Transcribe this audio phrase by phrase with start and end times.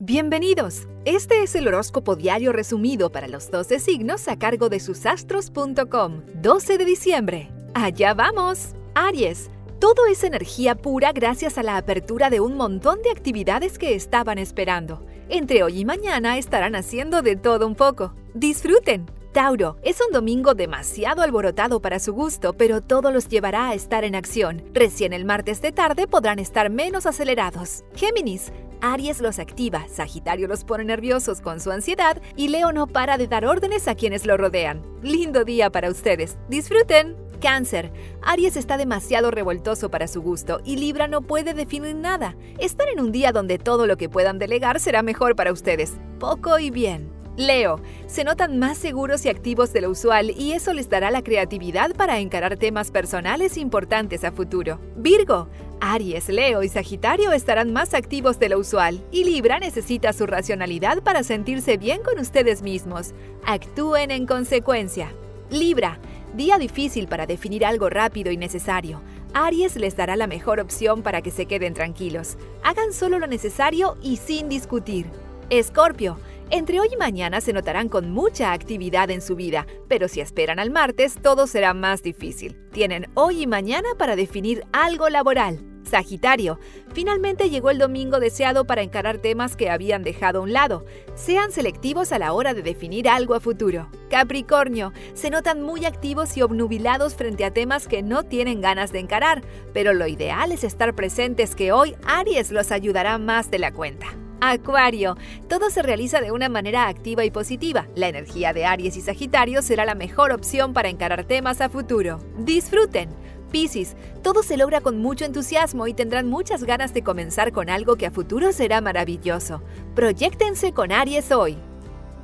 [0.00, 0.86] Bienvenidos.
[1.04, 6.22] Este es el horóscopo diario resumido para los 12 signos a cargo de susastros.com.
[6.34, 7.50] 12 de diciembre.
[7.74, 8.74] Allá vamos.
[8.94, 9.50] Aries.
[9.80, 14.38] Todo es energía pura gracias a la apertura de un montón de actividades que estaban
[14.38, 15.04] esperando.
[15.28, 18.14] Entre hoy y mañana estarán haciendo de todo un poco.
[18.34, 19.17] Disfruten.
[19.32, 24.04] Tauro, es un domingo demasiado alborotado para su gusto, pero todo los llevará a estar
[24.04, 24.62] en acción.
[24.72, 27.84] Recién el martes de tarde podrán estar menos acelerados.
[27.94, 33.18] Géminis, Aries los activa, Sagitario los pone nerviosos con su ansiedad y Leo no para
[33.18, 34.82] de dar órdenes a quienes lo rodean.
[35.02, 36.38] Lindo día para ustedes.
[36.48, 37.16] Disfruten.
[37.40, 37.92] Cáncer.
[38.22, 42.34] Aries está demasiado revoltoso para su gusto y Libra no puede definir nada.
[42.58, 45.98] Están en un día donde todo lo que puedan delegar será mejor para ustedes.
[46.18, 47.17] Poco y bien.
[47.38, 51.22] Leo, se notan más seguros y activos de lo usual y eso les dará la
[51.22, 54.80] creatividad para encarar temas personales importantes a futuro.
[54.96, 55.48] Virgo,
[55.80, 61.00] Aries, Leo y Sagitario estarán más activos de lo usual y Libra necesita su racionalidad
[61.04, 63.14] para sentirse bien con ustedes mismos.
[63.46, 65.12] Actúen en consecuencia.
[65.48, 66.00] Libra,
[66.34, 69.00] día difícil para definir algo rápido y necesario.
[69.32, 72.36] Aries les dará la mejor opción para que se queden tranquilos.
[72.64, 75.06] Hagan solo lo necesario y sin discutir.
[75.50, 76.18] Escorpio,
[76.50, 80.58] entre hoy y mañana se notarán con mucha actividad en su vida, pero si esperan
[80.58, 82.56] al martes todo será más difícil.
[82.72, 85.60] Tienen hoy y mañana para definir algo laboral.
[85.88, 86.58] Sagitario,
[86.92, 90.84] finalmente llegó el domingo deseado para encarar temas que habían dejado a un lado.
[91.14, 93.90] Sean selectivos a la hora de definir algo a futuro.
[94.10, 99.00] Capricornio, se notan muy activos y obnubilados frente a temas que no tienen ganas de
[99.00, 103.72] encarar, pero lo ideal es estar presentes que hoy Aries los ayudará más de la
[103.72, 104.08] cuenta.
[104.40, 105.16] Acuario,
[105.48, 107.88] todo se realiza de una manera activa y positiva.
[107.94, 112.20] La energía de Aries y Sagitario será la mejor opción para encarar temas a futuro.
[112.38, 113.08] Disfruten.
[113.50, 117.96] Piscis, todo se logra con mucho entusiasmo y tendrán muchas ganas de comenzar con algo
[117.96, 119.62] que a futuro será maravilloso.
[119.94, 121.56] Proyectense con Aries hoy.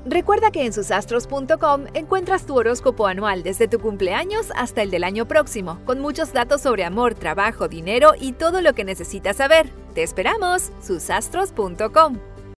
[0.06, 5.26] Recuerda que en susastros.com encuentras tu horóscopo anual desde tu cumpleaños hasta el del año
[5.26, 9.83] próximo, con muchos datos sobre amor, trabajo, dinero y todo lo que necesitas saber.
[9.94, 12.33] Te esperamos, susastros.com.